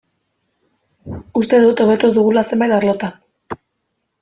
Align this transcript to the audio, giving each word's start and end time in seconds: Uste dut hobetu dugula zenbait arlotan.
Uste 1.41 1.59
dut 1.65 1.85
hobetu 1.85 2.11
dugula 2.17 2.45
zenbait 2.51 2.77
arlotan. 2.81 3.17